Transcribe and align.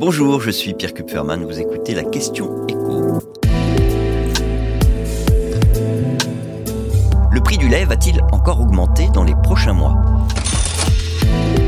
Bonjour, 0.00 0.40
je 0.40 0.52
suis 0.52 0.74
Pierre 0.74 0.94
Kupferman, 0.94 1.44
vous 1.44 1.58
écoutez 1.58 1.92
la 1.92 2.04
question 2.04 2.64
écho. 2.68 3.18
Le 7.32 7.40
prix 7.40 7.58
du 7.58 7.68
lait 7.68 7.84
va-t-il 7.84 8.20
encore 8.30 8.60
augmenter 8.60 9.08
dans 9.12 9.24
les 9.24 9.34
prochains 9.42 9.72
mois? 9.72 9.96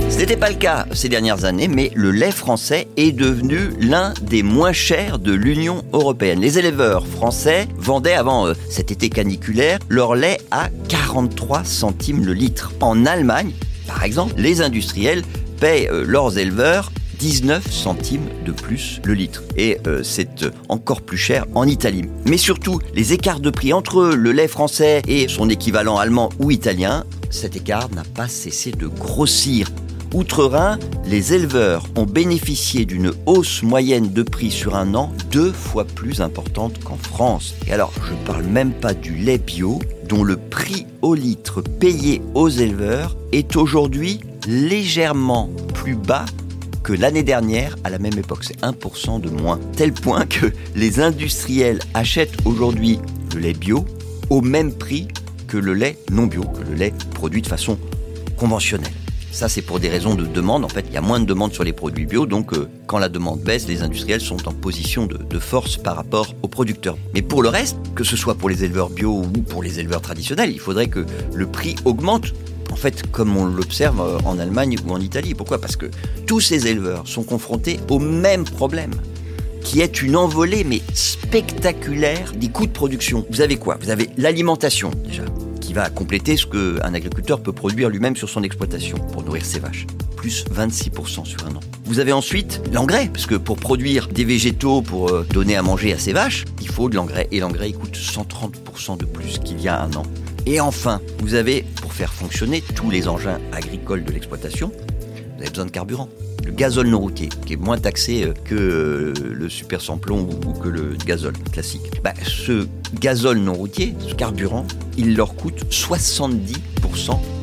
Ce 0.09 0.17
n'était 0.17 0.37
pas 0.37 0.49
le 0.49 0.55
cas 0.55 0.87
ces 0.93 1.09
dernières 1.09 1.45
années, 1.45 1.67
mais 1.67 1.91
le 1.97 2.13
lait 2.13 2.31
français 2.31 2.87
est 2.97 3.11
devenu 3.11 3.71
l'un 3.81 4.15
des 4.23 4.45
moins 4.45 4.73
chers 4.73 5.19
de 5.19 5.33
l'Union 5.33 5.83
européenne. 5.93 6.41
Les 6.41 6.57
éleveurs 6.57 7.09
français 7.09 7.67
vendaient 7.79 8.15
avant 8.15 8.47
euh, 8.47 8.55
cet 8.69 8.93
été 8.93 9.11
caniculaire 9.11 9.81
leur 9.89 10.15
lait 10.15 10.39
à 10.53 10.69
43 10.89 11.65
centimes 11.65 12.25
le 12.25 12.35
litre. 12.35 12.73
En 12.81 13.07
Allemagne, 13.07 13.51
par 13.89 14.05
exemple, 14.05 14.35
les 14.37 14.63
industriels 14.63 15.25
paient 15.59 15.89
euh, 15.91 16.05
leurs 16.07 16.39
éleveurs 16.39 16.93
19 17.21 17.71
centimes 17.71 18.27
de 18.47 18.51
plus 18.51 19.01
le 19.05 19.13
litre. 19.13 19.45
Et 19.57 19.79
euh, 19.87 20.03
c'est 20.03 20.47
encore 20.71 21.03
plus 21.03 21.19
cher 21.19 21.45
en 21.55 21.69
Italie. 21.69 22.07
Mais 22.25 22.39
surtout, 22.39 22.81
les 22.95 23.13
écarts 23.13 23.41
de 23.41 23.51
prix 23.51 23.75
entre 23.75 24.07
le 24.07 24.33
lait 24.33 24.49
français 24.49 25.03
et 25.07 25.29
son 25.29 25.51
équivalent 25.51 25.99
allemand 25.99 26.31
ou 26.39 26.51
italien, 26.51 27.05
cet 27.29 27.57
écart 27.57 27.91
n'a 27.95 28.05
pas 28.15 28.27
cessé 28.27 28.73
de 28.73 28.87
grossir. 28.87 29.69
Outre-Rhin, 30.15 30.79
les 31.07 31.35
éleveurs 31.35 31.85
ont 31.95 32.07
bénéficié 32.07 32.85
d'une 32.87 33.13
hausse 33.27 33.63
moyenne 33.63 34.13
de 34.13 34.23
prix 34.23 34.51
sur 34.51 34.75
un 34.75 34.95
an 34.95 35.13
deux 35.31 35.53
fois 35.53 35.85
plus 35.85 36.21
importante 36.21 36.83
qu'en 36.83 36.97
France. 36.97 37.55
Et 37.69 37.73
alors, 37.73 37.93
je 38.09 38.15
ne 38.15 38.27
parle 38.27 38.45
même 38.45 38.73
pas 38.73 38.95
du 38.95 39.15
lait 39.15 39.39
bio, 39.39 39.79
dont 40.09 40.25
le 40.25 40.37
prix 40.37 40.87
au 41.03 41.15
litre 41.15 41.61
payé 41.61 42.23
aux 42.35 42.49
éleveurs 42.49 43.17
est 43.31 43.55
aujourd'hui 43.55 44.21
légèrement 44.49 45.51
plus 45.75 45.95
bas 45.95 46.25
que 46.83 46.93
l'année 46.93 47.23
dernière 47.23 47.77
à 47.85 47.91
la 47.91 47.99
même 47.99 48.19
époque. 48.19 48.45
C'est 48.45 48.61
1% 48.61 49.21
de 49.21 49.31
moins. 49.31 49.59
Tel 49.77 49.93
point 49.93 50.27
que 50.27 50.47
les 50.75 51.01
industriels 51.01 51.81
achètent 51.95 52.37
aujourd'hui 52.45 52.99
le 53.35 53.41
lait 53.41 53.53
bio 53.53 53.85
au 54.29 54.41
même 54.41 54.73
prix 54.73 55.09
que 55.47 55.57
le 55.57 55.75
lait 55.75 55.99
non 56.11 56.27
bio, 56.27 56.43
que 56.43 56.63
le 56.71 56.75
lait 56.75 56.95
produit 57.15 57.43
de 57.43 57.49
façon 57.49 57.79
conventionnelle. 58.37 58.93
Ça, 59.33 59.49
c'est 59.49 59.63
pour 59.63 59.79
des 59.79 59.89
raisons 59.89 60.17
de 60.17 60.27
demande. 60.27 60.65
En 60.65 60.69
fait, 60.69 60.85
il 60.89 60.93
y 60.93 60.97
a 60.97 61.01
moins 61.01 61.21
de 61.21 61.25
demande 61.25 61.53
sur 61.53 61.63
les 61.63 61.73
produits 61.73 62.05
bio, 62.05 62.27
donc 62.27 62.53
euh, 62.53 62.69
quand 62.89 62.99
la 62.99 63.09
demande 63.09 63.41
baisse, 63.41 63.69
les 63.69 63.83
industriels 63.83 64.21
sont 64.21 64.49
en 64.49 64.53
position 64.53 65.07
de, 65.07 65.19
de, 65.19 65.39
force 65.39 65.77
par 65.77 65.95
rapport 65.95 66.35
aux 66.43 66.49
producteurs. 66.49 66.99
Mais 67.15 67.23
pour 67.23 67.43
le 67.43 67.49
reste, 67.49 67.77
que 67.95 68.03
ce 68.03 68.17
soit 68.17 68.35
pour 68.35 68.49
les 68.49 68.65
éleveurs 68.65 68.91
bio 68.91 69.23
ou 69.23 69.43
pour 69.43 69.63
les 69.63 69.79
éleveurs 69.79 70.03
traditionnels, 70.03 70.51
il 70.51 70.59
faudrait 70.59 70.89
que 70.89 71.07
le 71.33 71.47
prix 71.47 71.77
augmente. 71.85 72.33
Fait, 72.81 73.03
comme 73.11 73.37
on 73.37 73.45
l'observe 73.45 74.01
euh, 74.01 74.19
en 74.25 74.39
Allemagne 74.39 74.77
ou 74.87 74.93
en 74.93 75.01
Italie. 75.01 75.35
Pourquoi? 75.35 75.61
Parce 75.61 75.77
que 75.77 75.85
tous 76.27 76.41
ces 76.41 76.67
éleveurs 76.67 77.07
sont 77.07 77.25
confrontés 77.25 77.79
au 77.91 77.99
même 77.99 78.45
problème 78.45 78.93
qui 79.63 79.83
est 79.83 80.01
une 80.01 80.17
envolée 80.17 80.65
mais 80.65 80.81
spectaculaire 80.95 82.33
des 82.35 82.49
coûts 82.49 82.67
de 82.67 82.73
production. 82.73 83.27
Vous 83.31 83.43
avez 83.43 83.57
quoi? 83.57 83.77
Vous 83.83 83.91
avez 83.91 84.09
l'alimentation 84.17 84.91
déjà 85.05 85.25
qui 85.61 85.75
va 85.75 85.91
compléter 85.91 86.39
ce 86.39 86.47
qu'un 86.47 86.95
agriculteur 86.95 87.43
peut 87.43 87.53
produire 87.53 87.91
lui-même 87.91 88.17
sur 88.17 88.31
son 88.31 88.43
exploitation 88.43 88.97
pour 89.13 89.25
nourrir 89.25 89.45
ses 89.45 89.61
vaches. 89.61 89.87
Plus 90.17 90.47
26% 90.47 91.27
sur 91.27 91.47
un 91.47 91.57
an. 91.57 91.61
Vous 91.85 91.99
avez 91.99 92.13
ensuite 92.13 92.63
l'engrais, 92.73 93.09
parce 93.13 93.27
que 93.27 93.35
pour 93.35 93.57
produire 93.57 94.09
des 94.09 94.25
végétaux, 94.25 94.81
pour 94.81 95.11
euh, 95.11 95.27
donner 95.33 95.57
à 95.57 95.63
manger 95.63 95.93
à 95.93 95.99
ses 95.99 96.13
vaches, 96.13 96.45
il 96.61 96.69
faut 96.69 96.89
de 96.89 96.97
l'engrais. 96.97 97.29
Et 97.31 97.41
l'engrais, 97.41 97.69
il 97.69 97.77
coûte 97.77 97.97
130% 97.97 98.97
de 98.97 99.05
plus 99.05 99.39
qu'il 99.39 99.61
y 99.61 99.69
a 99.69 99.81
un 99.81 99.93
an. 99.93 100.03
Et 100.51 100.59
enfin, 100.59 101.01
vous 101.21 101.35
avez, 101.35 101.65
pour 101.81 101.93
faire 101.93 102.13
fonctionner 102.13 102.61
tous 102.61 102.91
les 102.91 103.07
engins 103.07 103.39
agricoles 103.53 104.03
de 104.03 104.11
l'exploitation, 104.11 104.73
vous 104.75 105.43
avez 105.43 105.49
besoin 105.49 105.67
de 105.67 105.71
carburant 105.71 106.09
le 106.45 106.51
gazole 106.51 106.89
non 106.89 106.99
routier, 106.99 107.29
qui 107.47 107.53
est 107.53 107.57
moins 107.57 107.79
taxé 107.79 108.25
euh, 108.25 108.33
que 108.45 108.57
euh, 108.57 109.15
le 109.33 109.49
super 109.49 109.81
samplon 109.81 110.29
ou 110.45 110.53
que 110.55 110.69
le 110.69 110.97
gazole 111.07 111.39
classique. 111.53 112.03
Bah, 112.03 112.15
ce 112.25 112.67
gazole 112.95 113.39
non 113.39 113.53
routier, 113.53 113.95
ce 114.09 114.15
carburant, 114.15 114.67
il 114.99 115.15
leur 115.15 115.37
coûte 115.37 115.67
70% 115.71 116.57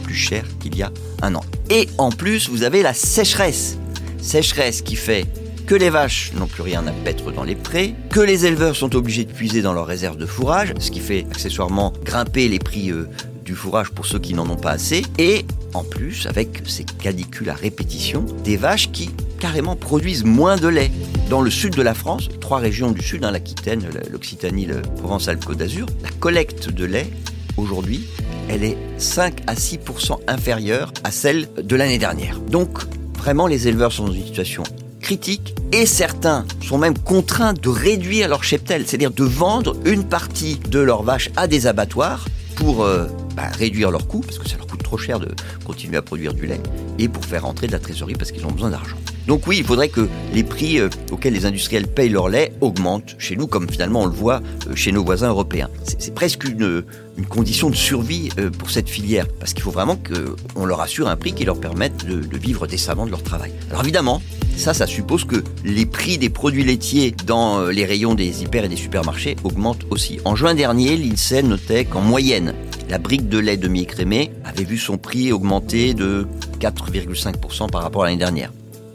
plus 0.03 0.13
cher 0.13 0.43
qu'il 0.59 0.75
y 0.75 0.83
a 0.83 0.91
un 1.21 1.33
an. 1.35 1.45
Et 1.69 1.87
en 1.97 2.09
plus, 2.09 2.49
vous 2.49 2.63
avez 2.63 2.81
la 2.81 2.93
sécheresse. 2.93 3.77
Sécheresse 4.21 4.81
qui 4.81 4.97
fait 4.97 5.25
que 5.67 5.75
les 5.75 5.89
vaches 5.89 6.31
n'ont 6.33 6.47
plus 6.47 6.61
rien 6.61 6.87
à 6.87 6.91
paître 6.91 7.33
dans 7.33 7.43
les 7.43 7.53
prés, 7.53 7.93
que 8.09 8.21
les 8.21 8.45
éleveurs 8.45 8.77
sont 8.77 8.95
obligés 8.95 9.25
de 9.25 9.33
puiser 9.33 9.61
dans 9.61 9.73
leurs 9.73 9.85
réserves 9.85 10.15
de 10.15 10.25
fourrage, 10.25 10.73
ce 10.79 10.91
qui 10.91 11.01
fait 11.01 11.25
accessoirement 11.29 11.91
grimper 12.05 12.47
les 12.47 12.57
prix 12.57 12.89
euh, 12.89 13.09
du 13.43 13.53
fourrage 13.53 13.91
pour 13.91 14.05
ceux 14.05 14.17
qui 14.17 14.33
n'en 14.33 14.49
ont 14.49 14.55
pas 14.55 14.71
assez, 14.71 15.03
et 15.17 15.45
en 15.73 15.83
plus, 15.83 16.25
avec 16.25 16.63
ces 16.65 16.85
cadicules 16.85 17.49
à 17.49 17.53
répétition, 17.53 18.25
des 18.45 18.55
vaches 18.55 18.93
qui 18.93 19.09
carrément 19.41 19.75
produisent 19.75 20.23
moins 20.23 20.55
de 20.55 20.69
lait. 20.69 20.89
Dans 21.29 21.41
le 21.41 21.49
sud 21.49 21.75
de 21.75 21.81
la 21.81 21.93
France, 21.93 22.29
trois 22.39 22.59
régions 22.59 22.91
du 22.91 23.01
sud, 23.01 23.25
hein, 23.25 23.31
l'Aquitaine, 23.31 23.89
l'Occitanie, 24.09 24.67
le 24.67 24.81
Provence-Alpes-Côte 24.81 25.57
d'Azur, 25.57 25.85
la 26.01 26.09
collecte 26.11 26.69
de 26.69 26.85
lait, 26.85 27.09
aujourd'hui, 27.57 28.07
elle 28.47 28.63
est 28.63 28.77
5 28.99 29.41
à 29.47 29.55
6 29.55 29.79
inférieure 30.27 30.93
à 31.03 31.11
celle 31.11 31.49
de 31.61 31.75
l'année 31.75 31.97
dernière. 31.97 32.39
Donc, 32.39 32.83
vraiment, 33.17 33.47
les 33.47 33.67
éleveurs 33.67 33.91
sont 33.91 34.05
dans 34.05 34.13
une 34.13 34.25
situation 34.25 34.63
critique 35.07 35.55
et 35.71 35.85
certains 35.85 36.43
sont 36.61 36.77
même 36.77 36.97
contraints 36.97 37.53
de 37.53 37.69
réduire 37.69 38.27
leur 38.27 38.43
cheptel, 38.43 38.85
c'est-à-dire 38.85 39.11
de 39.11 39.23
vendre 39.23 39.77
une 39.85 40.03
partie 40.03 40.57
de 40.69 40.79
leurs 40.79 41.01
vaches 41.01 41.29
à 41.37 41.47
des 41.47 41.65
abattoirs 41.65 42.25
pour 42.57 42.83
euh, 42.83 43.05
bah, 43.33 43.43
réduire 43.57 43.89
leurs 43.89 44.05
coûts, 44.05 44.19
parce 44.19 44.37
que 44.37 44.49
ça 44.49 44.57
leur 44.57 44.67
coûte 44.67 44.83
trop 44.83 44.97
cher 44.97 45.21
de 45.21 45.29
continuer 45.63 45.95
à 45.95 46.01
produire 46.01 46.33
du 46.33 46.45
lait, 46.45 46.59
et 46.99 47.07
pour 47.07 47.23
faire 47.23 47.43
rentrer 47.43 47.67
de 47.67 47.71
la 47.71 47.79
trésorerie 47.79 48.15
parce 48.15 48.33
qu'ils 48.33 48.45
ont 48.45 48.51
besoin 48.51 48.69
d'argent. 48.69 48.97
Donc 49.27 49.45
oui, 49.45 49.57
il 49.59 49.65
faudrait 49.65 49.89
que 49.89 50.07
les 50.33 50.43
prix 50.43 50.79
euh, 50.79 50.89
auxquels 51.11 51.33
les 51.33 51.45
industriels 51.45 51.85
payent 51.87 52.09
leur 52.09 52.29
lait 52.29 52.53
augmentent 52.61 53.15
chez 53.19 53.35
nous, 53.35 53.45
comme 53.45 53.69
finalement 53.69 54.03
on 54.03 54.05
le 54.05 54.13
voit 54.13 54.41
euh, 54.69 54.75
chez 54.75 54.93
nos 54.93 55.03
voisins 55.03 55.27
européens. 55.27 55.69
C'est 55.83 56.13
presque 56.13 56.45
une, 56.45 56.85
une, 57.17 57.25
condition 57.25 57.69
de 57.69 57.75
survie 57.75 58.29
euh, 58.39 58.49
pour 58.49 58.71
cette 58.71 58.87
filière, 58.87 59.27
parce 59.39 59.53
qu'il 59.53 59.63
faut 59.63 59.71
vraiment 59.71 59.97
qu'on 59.97 60.65
leur 60.65 60.79
assure 60.79 61.09
un 61.09 61.17
prix 61.17 61.33
qui 61.33 61.43
leur 61.43 61.59
permette 61.59 62.05
de, 62.05 62.21
de 62.21 62.37
vivre 62.37 62.67
décemment 62.67 63.05
de 63.05 63.11
leur 63.11 63.21
travail. 63.21 63.51
Alors 63.69 63.83
évidemment, 63.83 64.21
ça, 64.55 64.73
ça 64.73 64.87
suppose 64.87 65.25
que 65.25 65.43
les 65.65 65.85
prix 65.85 66.17
des 66.17 66.29
produits 66.29 66.63
laitiers 66.63 67.13
dans 67.25 67.65
les 67.65 67.85
rayons 67.85 68.15
des 68.15 68.43
hyper 68.43 68.63
et 68.63 68.69
des 68.69 68.77
supermarchés 68.77 69.35
augmentent 69.43 69.85
aussi. 69.89 70.19
En 70.23 70.37
juin 70.37 70.55
dernier, 70.55 70.95
l'INSEE 70.95 71.43
notait 71.43 71.83
qu'en 71.83 72.01
moyenne, 72.01 72.53
la 72.89 72.97
brique 72.97 73.27
de 73.27 73.39
lait 73.39 73.57
demi-écrémé 73.57 74.31
avait 74.45 74.63
vu 74.63 74.77
son 74.77 74.97
prix 74.97 75.33
augmenter 75.33 75.93
de 75.93 76.27
4,5% 76.59 77.69
par 77.69 77.81
rapport 77.81 78.03
à 78.03 78.05
l'année 78.05 78.17
dernière. 78.17 78.51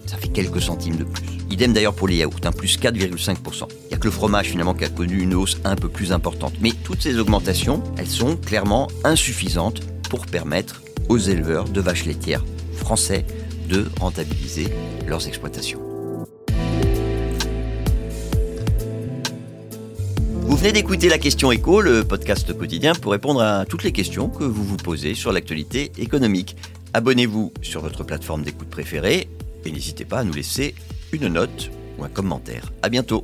Ça 0.06 0.16
fait 0.16 0.28
quelques 0.28 0.60
centimes 0.60 0.96
de 0.96 1.04
plus. 1.04 1.24
Idem 1.50 1.72
d'ailleurs 1.72 1.94
pour 1.94 2.08
les 2.08 2.16
yaourts, 2.16 2.40
un 2.44 2.52
plus 2.52 2.78
4,5%. 2.78 3.68
Il 3.70 3.88
n'y 3.88 3.94
a 3.94 3.98
que 3.98 4.04
le 4.04 4.10
fromage 4.10 4.46
finalement 4.46 4.74
qui 4.74 4.84
a 4.84 4.88
connu 4.88 5.20
une 5.20 5.34
hausse 5.34 5.58
un 5.64 5.76
peu 5.76 5.88
plus 5.88 6.12
importante. 6.12 6.54
Mais 6.60 6.72
toutes 6.84 7.02
ces 7.02 7.18
augmentations, 7.18 7.82
elles 7.98 8.06
sont 8.06 8.36
clairement 8.36 8.88
insuffisantes 9.04 9.80
pour 10.08 10.26
permettre 10.26 10.82
aux 11.08 11.18
éleveurs 11.18 11.68
de 11.68 11.80
vaches 11.80 12.06
laitières 12.06 12.44
français 12.74 13.24
de 13.68 13.86
rentabiliser 14.00 14.68
leurs 15.06 15.28
exploitations. 15.28 15.80
Vous 20.42 20.56
venez 20.56 20.72
d'écouter 20.72 21.08
la 21.08 21.18
question 21.18 21.52
écho, 21.52 21.80
le 21.80 22.04
podcast 22.04 22.52
quotidien 22.56 22.94
pour 22.94 23.12
répondre 23.12 23.40
à 23.40 23.64
toutes 23.64 23.84
les 23.84 23.92
questions 23.92 24.28
que 24.28 24.44
vous 24.44 24.64
vous 24.64 24.76
posez 24.76 25.14
sur 25.14 25.32
l'actualité 25.32 25.92
économique. 25.98 26.56
Abonnez-vous 26.94 27.52
sur 27.62 27.80
votre 27.80 28.04
plateforme 28.04 28.42
d'écoute 28.42 28.68
préférée 28.68 29.28
et 29.64 29.72
n'hésitez 29.72 30.04
pas 30.04 30.20
à 30.20 30.24
nous 30.24 30.32
laisser 30.32 30.74
une 31.12 31.28
note 31.28 31.70
ou 31.98 32.04
un 32.04 32.08
commentaire. 32.08 32.72
À 32.82 32.88
bientôt. 32.88 33.22